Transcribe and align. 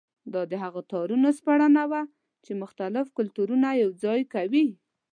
دا 0.33 0.41
د 0.51 0.53
هغو 0.63 0.81
تارونو 0.91 1.27
سپړنه 1.39 1.83
وه 1.91 2.01
چې 2.45 2.51
مختلف 2.63 3.05
کلتورونه 3.17 3.67
یوځای 3.83 4.21
کوي. 4.33 4.67